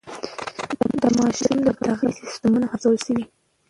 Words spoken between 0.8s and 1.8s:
د ماشومانو د